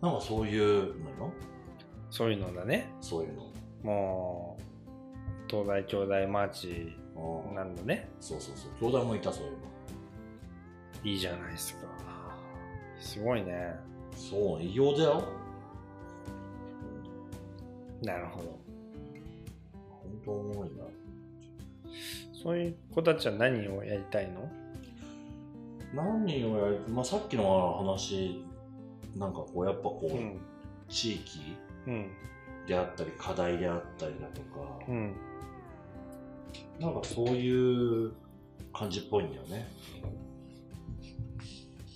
[0.00, 1.32] なんかそういうのよ
[2.10, 3.42] そういうのだねそういうの。
[3.82, 4.62] もう
[5.48, 8.90] 東大京大マーチうんなんだねそうそうそう。
[8.90, 9.58] 兄弟もいた、そういうの。
[11.04, 11.80] いいじゃないですか
[12.98, 13.74] すごいね
[14.16, 15.22] そう、異様だよ。
[18.02, 18.58] なるほど
[19.88, 20.84] 本当重いな。
[22.42, 24.48] そういう子たちは何をやりたいの？
[25.94, 28.44] 何をやるまあさっきの話、
[29.16, 30.40] なんかこう、やっぱこう、うん。
[30.88, 32.10] 地域うん。
[32.66, 35.14] であったり、課題であったりだとか、うん。
[36.80, 38.12] なんかそういう
[38.72, 39.68] 感じっぽいんだよね。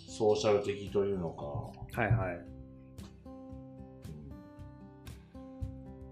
[0.08, 2.40] ソーシャル的というのか、はいはい。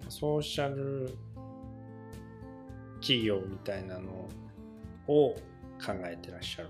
[0.09, 1.15] ソーシャル
[3.01, 4.11] 企業みたいなの
[5.07, 5.35] を
[5.85, 6.69] 考えてらっしゃる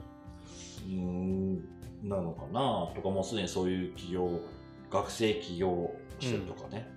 [2.02, 4.40] なのかなとか、もうすでにそういう企業、
[4.90, 6.88] 学生起業してるとかね。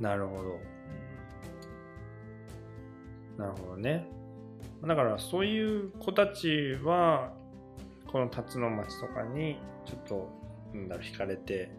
[0.00, 0.58] なるほど。
[3.38, 4.06] なるほどね。
[4.84, 7.32] だからそういう子たちは
[8.06, 10.30] この辰野町とかにちょっと
[10.74, 11.70] なんだろう惹かれて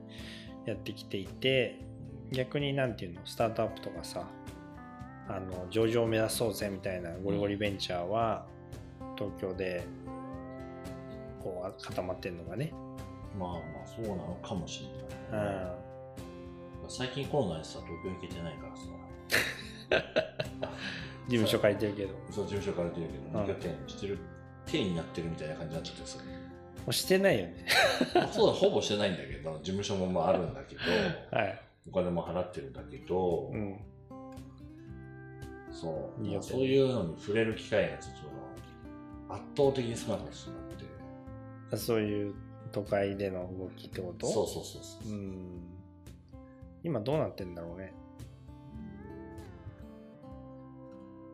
[0.65, 1.79] やってきていて
[2.31, 4.27] 逆になんていうのスタートアップとかさ
[5.29, 8.45] あの上場を目指そうぜみたいなゴリゴリベンチャーは
[9.17, 9.83] 東京で
[11.41, 12.71] こう固まってんのがね、
[13.37, 14.83] まあまあ、そうなのかもし
[15.31, 15.69] れうない、ん、
[16.87, 18.83] 最近コロナでさ、東京行けてないからさ。
[21.27, 22.13] 事務所借りてるけど。
[22.13, 23.45] もそう、事務所から出るけど、うん。
[23.45, 24.17] 2拠点してる、
[24.65, 26.19] 手になってるみたいな感じになっちゃってさ。
[26.87, 27.65] うしてないよね。
[28.31, 30.81] そうだ、ほぼしてないんだけど、事務所もまああるんだけど、
[31.31, 33.77] はい、お金も払ってるんだけど、うん、
[35.71, 38.26] そう、そういうのに触れる機会がちょっと
[39.29, 40.55] 圧倒的に少なかったしなっ
[41.69, 41.77] て。
[41.77, 42.33] そういう
[42.71, 44.27] 都会での動きってこと？
[44.27, 45.15] そうそうそうそうう。
[45.15, 45.61] ん
[46.83, 47.93] 今どうなってんだろうね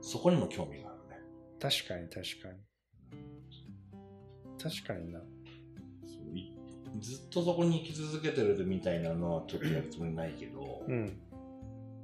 [0.01, 1.21] そこにも興味があるね。
[1.59, 2.59] 確かに確かに
[4.61, 5.25] 確かになそ
[6.33, 6.51] うい
[6.99, 11.19] ずっとそこに生き続けてるみたいなのはちょっとやるつもりないけど、うん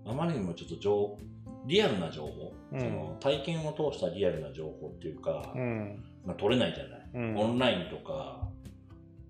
[0.06, 1.18] あまりにもちょっと情
[1.66, 2.80] リアルな情報、うん。
[2.80, 6.04] その体験を通したリアルな情報っていうか、うん。
[6.26, 7.38] まあ、取れないじゃない、うん。
[7.38, 8.48] オンラインとか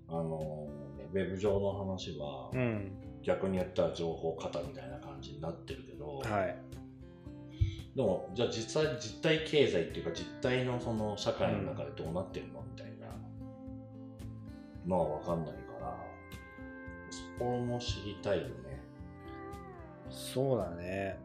[0.08, 0.68] あの
[1.12, 2.92] ウェブ上の話は、うん。
[3.22, 6.56] 逆に言ったら情報型みたいな感じになってるけど、はい。
[7.94, 13.08] でもじゃあ実際実体経済っていうか実体のその社会の中でどうなってるのみたいな
[14.86, 15.96] のは分かんないから
[17.10, 18.80] そこも知りたいよね。
[20.08, 21.18] そうだね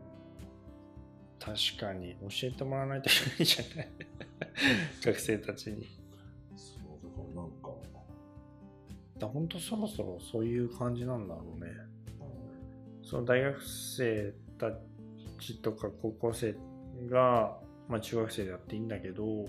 [1.45, 2.15] 確かに。
[2.21, 3.89] 教えてもらわないといけないじゃない。
[5.03, 5.87] 学生たちに。
[6.55, 7.69] そうだからなんか、
[9.19, 11.69] だ本当そろそろそういう感じなんだろうね。
[13.03, 14.71] うその大学生た
[15.39, 16.55] ちとか高校生
[17.09, 19.45] が、まあ、中学生でやっていいんだけど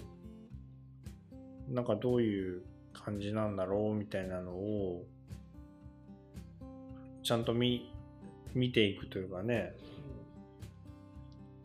[1.68, 5.04] なんかどういう感じなんだろうみたいなのを
[7.22, 7.90] ちゃんと見
[8.54, 9.72] 見ていくというかね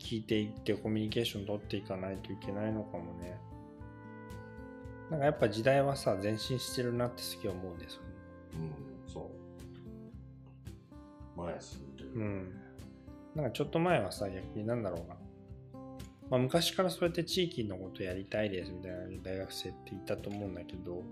[0.02, 3.38] 聞いていってコミュニケーション取っていかないといけないのかもね
[5.10, 8.08] なんかやっぱ時代はさ前進してるなってすげえ思うんですよね
[8.58, 9.42] ん、うん、そう
[11.36, 12.52] 前進んでる、うん。
[13.34, 15.16] なんかちょっと前はさ、逆になんだろうな。
[16.30, 21.02] まあ、昔からそうやって地域のことやりたいですみたいな大学生って言ったと思うんだけど、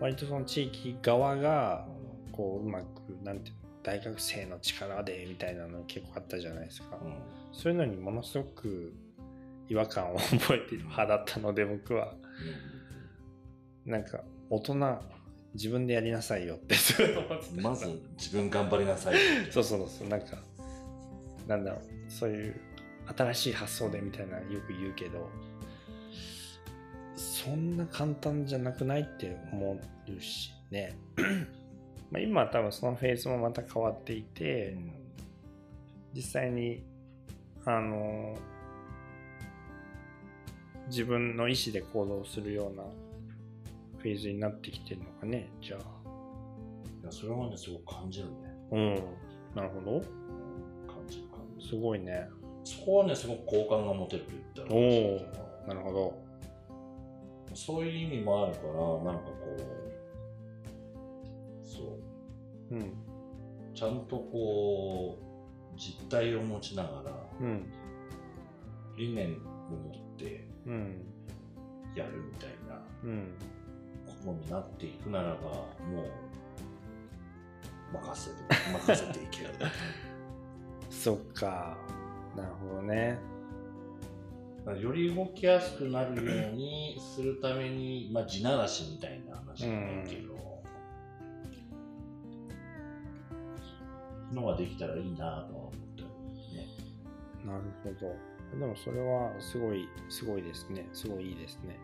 [0.00, 1.86] 割とその地域側が、
[2.32, 2.84] こう、うまく、
[3.22, 6.98] なんていうの、大学生の力でみたいなの結構あったじゃないですか。
[7.02, 8.94] うんそういうのにものすごく
[9.68, 12.14] 違和感を覚えている派だったので、僕は。
[13.84, 15.00] なんか、大人、
[15.54, 17.86] 自分でやりなさいよってすごい思ってたまず
[18.16, 19.16] 自分頑張りなさい
[19.50, 20.38] そうそうそう、なんか、
[21.46, 22.60] なんだろう、そういう
[23.16, 25.28] 新しい発想でみたいなよく言うけど、
[27.16, 30.96] そんな簡単じゃなくないって思うしね。
[32.10, 34.76] まあ今は多分そのフェーズもまた変わっていて、
[36.14, 36.84] 実際に、
[37.64, 38.34] あの、
[40.88, 42.82] 自分の意思で行動するような
[43.98, 46.02] フェーズになってきてるのかね、じゃあ。
[47.02, 48.32] いやそれはねすごく感じるね
[48.70, 48.94] うん、
[49.56, 50.00] なるほど。
[50.86, 52.28] 感じる感じるすごいね。
[52.64, 56.22] そこはねすごく好感が持てると言ったらおおなるほど。
[57.54, 59.60] そういう意味もあるからなんかこう
[61.66, 61.98] そ
[62.70, 62.94] ううん。
[63.74, 67.21] ちゃんとこう実態を持ちながらうん。
[68.96, 69.38] 理念を
[69.70, 71.04] 持ってうん。
[71.94, 73.34] やるみたいなうん。
[74.06, 76.04] ことになっていくならばも
[77.92, 78.36] う任せて
[78.72, 79.48] 任せていける
[80.88, 81.76] そっか。
[82.36, 83.18] なるほどね。
[84.80, 90.62] より動きやすくなるようにするために、まあ、地ならしみたいな話じゃないけど、
[94.32, 95.72] のができたらいいなとは思。
[97.44, 98.14] なるほど。
[98.58, 100.88] でもそれはすごい、すごいですね。
[100.92, 101.78] すごいいいですね。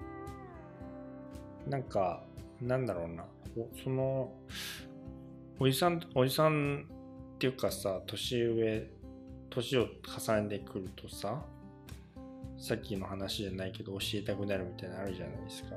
[1.66, 2.22] なんか、
[2.60, 3.24] なんだろうな。
[3.56, 4.32] おその、
[5.58, 6.86] おじさん、おじさん
[7.34, 8.90] っていうかさ、年上、
[9.50, 9.86] 年を
[10.26, 11.42] 重ねてくるとさ、
[12.58, 15.76] さっきの話じゃないけど教えたくなるみたいなのあるじゃないですか。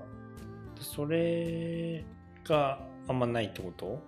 [0.79, 2.03] それ
[2.43, 4.01] があんまないってこと？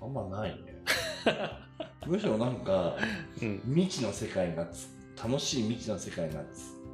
[0.00, 0.82] あんまないね。
[2.06, 2.96] むしろなんか、
[3.42, 3.60] うん。
[3.66, 4.88] 未知の世界がつ、
[5.22, 6.42] 楽しい未知の世界が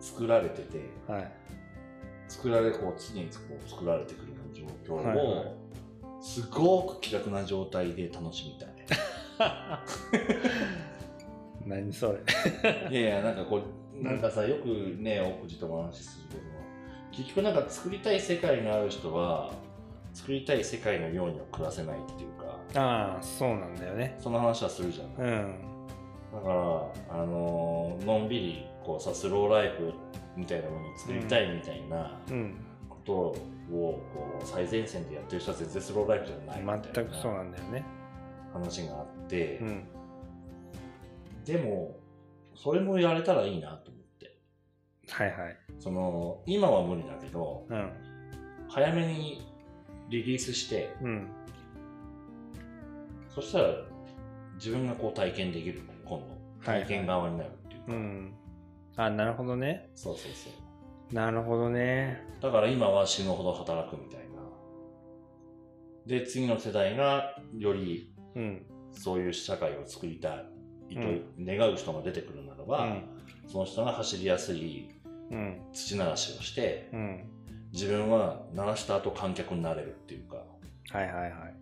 [0.00, 1.32] つ作られてて、はい。
[2.28, 5.64] 作られ、こう、常にこう作られてくる状況を、はいはい
[6.24, 8.68] すごく気楽な状態で楽しみたい。
[11.66, 12.20] 何それ。
[12.90, 13.60] いやいや、なんかこ
[14.00, 16.42] う、なんかさ、よくね、奥地とお話しするけど、
[17.12, 19.52] 結局なんか作りたい世界がある人は、
[20.14, 24.16] 作りたい世界のようには暮らせないっていうか、ああ、そうなんだよね。
[24.18, 25.30] その話はするじゃない。
[25.30, 25.73] うん。
[26.34, 29.92] だから、あのーのんびり、こうさ、スローライフ
[30.36, 32.54] みたいなものを作りたいみたいなうん。
[32.88, 33.36] ことを、
[33.70, 34.00] こ
[34.42, 37.84] う、最前線でやってる人は全然スローライフじゃないみたいな全くそうなんだよね。
[38.52, 39.84] 話があって、うん。
[41.44, 41.96] でも、
[42.54, 44.36] それもやれたらいいなと思って。
[45.10, 45.56] はいはい。
[45.78, 47.90] その、今は無理だけど、うん。
[48.68, 49.46] 早めに
[50.08, 51.28] リリースして、うん。
[53.28, 53.68] そしたら
[54.54, 56.26] 自分がこう体験できる、今度。
[56.26, 57.86] はい体験側になるっていうか。
[57.88, 58.34] うん。
[58.96, 59.90] あ、なるほどね。
[59.94, 61.14] そうそうそう。
[61.14, 62.22] なるほどね。
[62.40, 64.24] だから今は死ぬほど働くみたいな。
[66.06, 68.66] で、次の世代がよりうん。
[68.92, 70.44] そういう社会を作りた
[70.88, 71.04] いとう
[71.40, 72.96] ん願う人が出てくるならば、
[73.48, 74.88] その人が走りやすい
[75.30, 75.60] うん。
[75.72, 77.24] 土ならしをして、うん。
[77.72, 80.36] 自分は鳴らした後観客になれるっていうか、
[80.90, 81.54] はいはいはい。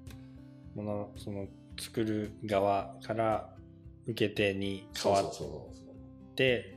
[0.75, 1.47] もの、その、
[1.81, 3.52] 作る側から
[4.07, 5.33] 受け手に変わっ
[6.35, 6.77] て、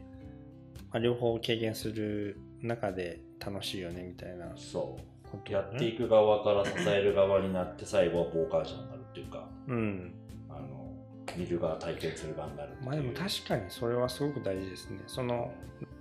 [0.91, 5.51] まあ、両方経験する中で楽しいよねみたいなそう。
[5.51, 10.13] やっていく側から支える側になって最後は傍観者になるっていうかうん。
[10.49, 10.91] あの
[11.35, 14.99] 見る側体験する側になるまあでも確かにそれはすごく大事ですね。
[15.07, 15.51] その、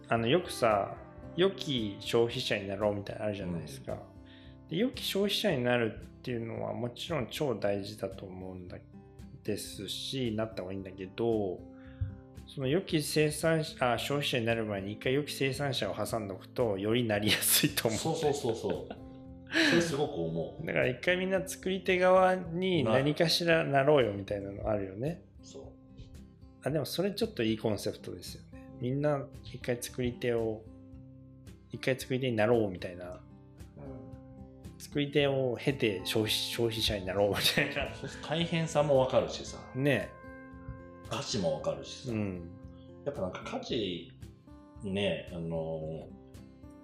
[0.08, 0.94] あの、よくさ、
[1.36, 3.96] 良き消費者になろうみたいなのあるじゃないですか。
[4.68, 8.78] で良き消費者になるっていうのはもちろん超大事だと思うんだ
[9.44, 11.60] ですしなった方がいいんだけど
[12.46, 18.00] その良き生産あ消費者になる前に一回良き生産者を挟んでおくとよりなりやすいと思う。
[18.00, 19.04] そうそうそうそう。
[19.70, 25.22] それすごく思だから一回みんな作り手側に何かしらなろうよみたいなのあるよね。
[25.42, 25.62] うそう。
[26.64, 28.66] あでもそれちょっといいコンセプトですよね。
[28.80, 30.62] みんな一回作り手を
[31.72, 33.20] 一回作り手になろうみたいな
[34.84, 37.88] 作り手を経て消費消費者になろうみたいな。
[38.28, 39.56] 大変さもわかるしさ。
[39.74, 40.10] ね。
[41.08, 42.50] 価値もわかるしさ、うん。
[43.06, 44.12] やっぱなんか価値
[44.82, 46.06] ねあの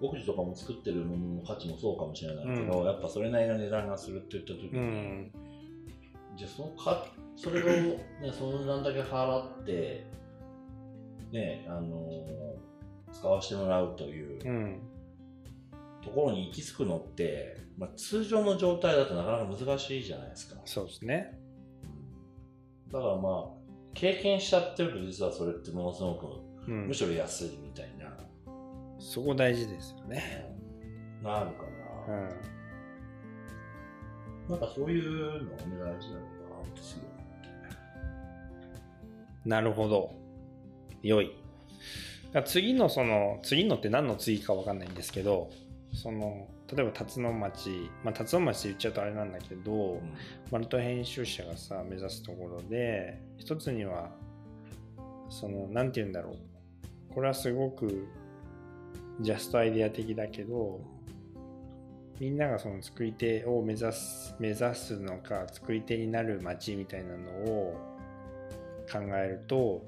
[0.01, 2.85] 僕自とかも作ってるものの価値もそうかもしれないけど、うん。
[2.85, 5.31] やっぱそれなりの値段がするって言った時に、うん。
[6.35, 7.99] じゃあそのかそれを、ね、
[8.31, 10.07] その値段だけ払って
[11.31, 12.09] ねあの
[13.13, 14.79] 使わせてもらうといううん
[16.03, 20.61] ところに行き着くのって、まあ、通常の状態だとなかなか難しいじゃないですか。
[20.65, 21.39] そうですね。
[22.91, 23.61] だからまあ
[23.93, 26.27] 経験しちゃってると実はそれってものすごく
[26.67, 26.87] うん。
[26.87, 28.15] むしろ安いみたいな、
[28.99, 30.55] そこ大事ですよね。
[31.23, 31.63] なるか
[32.07, 32.29] うな、ん。
[34.49, 35.99] なんかそういうのがね大事なのか
[36.63, 37.11] なってすごい
[39.45, 40.13] なるほど。
[41.01, 41.31] 良い。
[42.45, 45.49] 次のその次のって何の次か分かんないんですけど
[45.93, 50.13] その例えば辰野町まあ辰野町って言っちゃうとあれなんだけど、うん。
[50.51, 54.09] マルト編集者がさ目指すところで一つには
[55.29, 57.13] そのなんて言うんだろう。
[57.13, 58.07] これはすごく
[59.19, 60.79] ジャストアイデア的だけど
[62.19, 67.77] みんながその作り手を目指す目指すのか作り手になる街みたいなのを
[68.89, 69.85] 考えると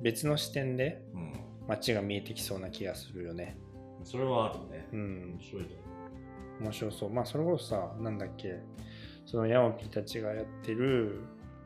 [0.00, 1.32] 別の視点でうん。
[1.68, 3.56] 街が見えてきそうな気がするよね。
[4.04, 5.34] それはあるねうん。
[5.34, 5.68] 面、白いね
[6.60, 7.10] 面白そう。
[7.10, 8.60] まあそれこそさなんだっけ。
[9.26, 11.20] そのヤマピーたちがやってる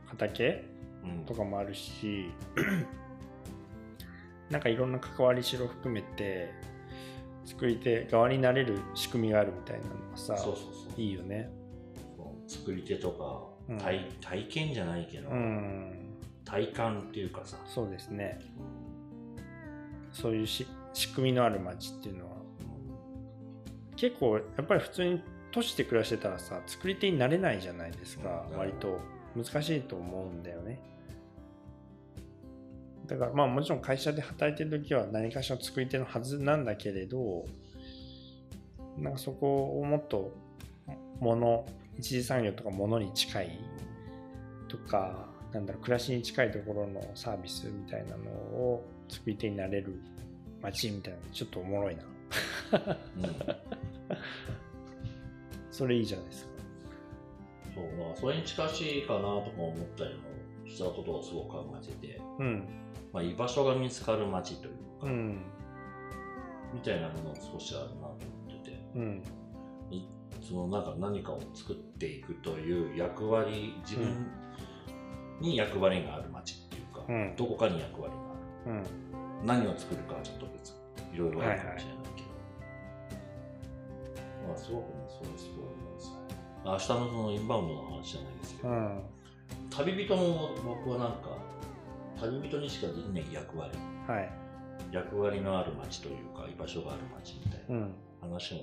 [0.06, 0.64] 畑
[1.04, 1.24] うん。
[1.24, 2.30] とかもあるし
[4.50, 6.52] なんかいろんな関わりしろ含めて
[7.44, 11.00] 作り手側になれる仕組みがあるみたいなのがさそうそうそう。
[11.00, 11.50] いいよね。
[12.48, 13.78] 作り手とか、うん。
[13.78, 16.16] 体体験じゃないけど、うん。
[16.44, 18.38] 体感っていうかさ、そうですね。
[20.12, 22.35] そういうし仕組みのある街っていうのは
[23.96, 28.58] 結構やっぱり普通に都市で暮らしてたらさ作り手になれないじゃないですか、うん。
[28.58, 28.98] 割と。
[29.36, 30.80] 難しいと思うんだよね。
[33.06, 37.44] だからまあもちろん会社で働いてる時は何かしらの作り手のはずなんだけれど
[38.98, 40.34] なんかそこをもっと
[41.20, 41.64] 物
[41.96, 43.60] 一次産業とか物に近い
[44.66, 50.00] とかなんだろう暮らしに近いところのサービスみたいなのを作り手になれる
[50.60, 52.02] 街みたいなのちょっとおもろいな
[55.70, 56.50] それいいじゃないですか。
[57.74, 62.68] そうまあそれに近しいかなとか思ったりもしたことをすごく考えてて、うん。
[63.12, 65.42] まあ、居場所が見つかる街というか、うん。
[66.74, 68.14] みたいなものも少しあるなと思
[68.58, 68.78] ってて。
[68.94, 69.22] うん。
[69.90, 70.02] い
[70.42, 74.26] そのなんか何かを作っていくという役割自分
[75.40, 77.34] に役割がある街っていうか、うん。
[77.36, 78.20] どこかに役割が
[78.66, 78.82] ある。
[79.42, 79.46] うん。
[79.46, 80.74] 何を作るかはちょっと別。
[81.12, 82.25] いろいろあるかもしれないけど、
[84.46, 86.12] まあすごくねそれすごい思います
[86.64, 89.02] 明日のそのインバウンドの話じゃないですけど、うん。
[89.70, 91.38] 旅人も僕はなんか
[92.20, 93.72] 旅人にしかできない役割。
[94.08, 94.30] はい。
[94.90, 97.94] 役割のある街というか居場所がある街みたいなうん。
[98.20, 98.60] 話も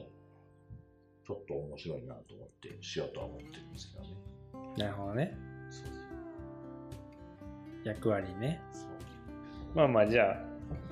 [1.26, 4.10] ちょっと面白いなと思ってしようとは思ってるんですけどね。
[4.78, 5.38] なるほどね。
[5.70, 5.88] そう
[7.86, 8.62] 役割ね。
[9.74, 10.32] まあまあじゃ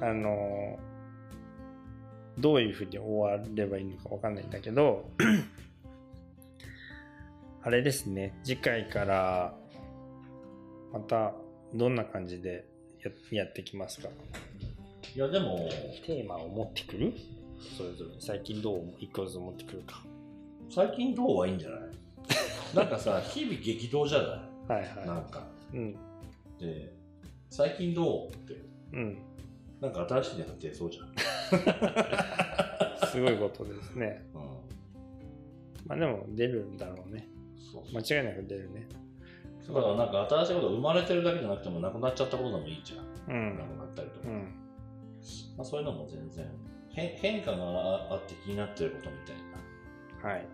[0.01, 0.90] ああのー
[2.37, 5.05] どういうふうに終わればいいのかわかんないんだけど
[7.63, 8.33] あれですね。
[8.43, 9.53] 次回から
[10.91, 11.33] また
[11.73, 12.65] どんな感じで
[13.31, 14.09] ややってきますか？
[15.15, 15.69] いやでも
[16.05, 17.13] テーマを持ってくる？
[17.77, 20.01] それぞれ最近どう一個ずつ持ってくるか。
[20.73, 21.79] 最近どうはいいんじゃない？
[22.75, 24.79] なんかさ日々激動じゃない？
[24.79, 25.45] はいはなんか。
[25.73, 25.93] いうん。
[26.59, 26.91] で
[27.51, 28.29] 最近どう？
[28.29, 28.55] って。
[28.93, 29.17] うん
[29.81, 31.07] なんか新しいのが出そうじゃん、
[33.09, 34.25] すごいことですね。
[34.33, 34.41] うん、
[35.87, 37.27] まあでも出るんだろうね。
[37.71, 38.87] そう間違いなく出るね。
[39.67, 42.97] だからなんか新しいこと生まれてるだけじゃなくてもなくなっちゃったことでもいいじゃ
[43.31, 43.57] ん、うん。
[43.57, 44.53] なくなったりとか、うん。
[45.57, 46.45] まあ、そういうのも全然
[46.89, 49.35] 変変化がああって気になってることみたい
[50.23, 50.29] な。
[50.29, 50.45] はい。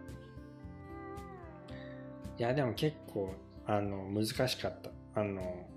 [2.38, 3.34] いや、でも結構、
[3.66, 4.92] あの、難しかった。
[5.20, 5.68] あの、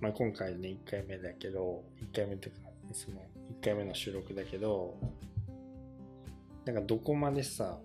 [0.00, 3.18] まあ、今回ね、1回目だけど、1回目というか、その、
[3.60, 4.96] 1回目の収録だけど、
[6.64, 7.78] なんかどこまでさ、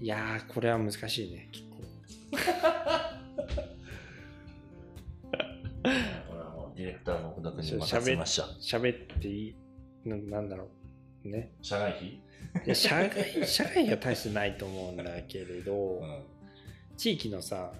[0.00, 1.74] いやーこれは難しいね結構。
[6.76, 8.42] ディレクターの福田君に任せました。
[8.78, 9.54] 喋っていい？
[10.08, 10.68] ななんだろ
[11.24, 11.28] う。
[11.28, 11.52] ね。
[11.62, 12.08] 社外費？
[12.08, 12.20] い
[12.66, 16.22] や社外社外が大してないと思うんだけれど、 うん。
[16.96, 17.72] 地域のさ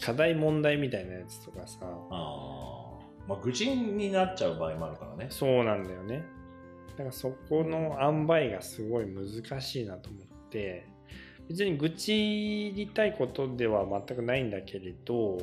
[0.00, 2.84] 課題問題みたいなやつとかさああ。
[3.26, 5.26] まあ、愚痴になっちゃう場合もあるからね。
[5.30, 6.24] そうなんだよね
[6.90, 10.86] だからそこの塩梅がすごい難しいなと思って
[11.48, 15.38] 別に愚痴りたいことでは全くないんだけれど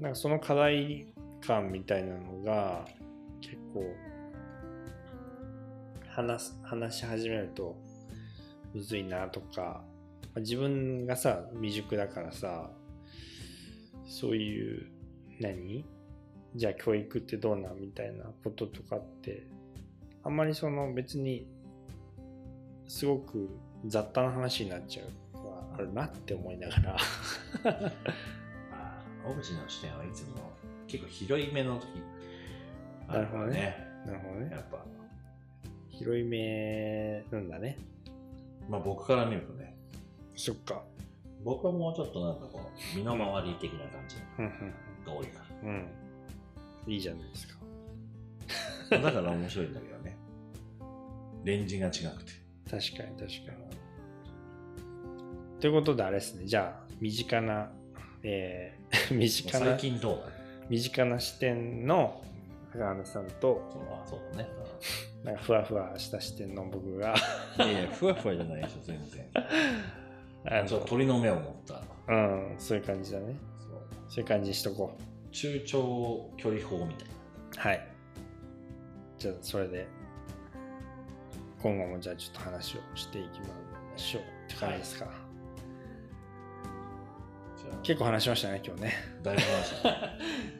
[0.00, 1.06] なんかその課題
[1.46, 2.86] 感みたいなのが
[3.40, 3.84] 結構
[6.08, 7.76] 話す話し始めると
[8.74, 9.84] むずいなとか
[10.34, 12.70] まあ自分がさ未熟だからさ
[14.10, 14.86] そういう
[15.38, 15.84] 何？
[16.56, 19.46] じゃあ教育ってどうなんみたいなこととかって
[20.24, 21.46] あんまりその別に
[22.88, 23.48] すごく
[23.86, 25.04] 雑多な話になっちゃ
[25.34, 26.96] うのはあるなって思いながら。
[26.96, 26.98] あ
[28.72, 30.50] あ、小口の視点はいつも
[30.88, 31.86] 結構広い目の時。
[33.06, 33.52] あなるほどね。
[33.52, 33.86] ね。
[34.06, 34.50] なるほどね。
[34.50, 34.84] やっぱ、
[35.88, 37.78] 広い目なんだね。
[38.68, 39.76] まあ僕から見るとね、
[40.34, 40.82] そっか
[41.44, 42.60] 僕はもうちょっとなんかこ
[42.94, 44.74] う、身の回り的な感じうん
[45.04, 47.54] が多いかうんうんいいじゃないですか
[48.90, 48.98] ら。
[49.02, 50.16] だから面白いんだけどね。
[51.44, 52.32] レンジが違くて。
[52.70, 53.70] 確かに確かに
[55.60, 57.70] ということであれですねじゃあ身近な
[58.22, 60.22] えー 身近な最近どう
[60.68, 62.22] 身近な視点の
[62.72, 63.68] 高原さんと
[64.06, 64.48] そうだね。
[65.24, 67.14] なんかふわふわした視点の僕が
[67.58, 69.26] いやいや、ふわふわじゃないでしょ、全然。
[70.46, 71.82] あちょっと鳥の目を持った。
[72.08, 72.54] うん。
[72.58, 73.36] そういう感じだね。
[74.08, 74.20] そう。
[74.20, 74.96] いう感じにしとこ
[75.32, 77.64] 中長距離法みたいな。
[77.64, 77.86] うはい。
[79.18, 79.86] じゃあそれで
[81.62, 83.46] 今後もじゃあちょっと話をしていきま
[83.96, 85.06] しょうって感じですか、
[87.58, 88.94] じゃあ、結構話しましたね今日ね。
[89.22, 89.90] だいぶ話した。
[89.90, 89.96] ね。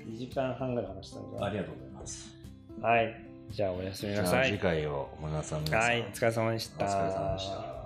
[0.06, 2.36] 2時間半ぐらい話したんじゃありがとうございます。
[2.82, 3.26] はい。
[3.48, 4.50] じゃあおやすみなさい。
[4.50, 5.90] 次回を皆さん皆さん。
[5.90, 6.00] はい。
[6.02, 6.84] お疲れ様でした。
[6.84, 7.79] お疲れ様でした。